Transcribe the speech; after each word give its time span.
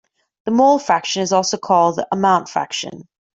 The 0.45 0.51
mole 0.51 0.79
fraction 0.79 1.21
is 1.21 1.31
also 1.31 1.59
called 1.59 1.97
the 1.97 2.07
amount 2.11 2.49
fraction. 2.49 3.07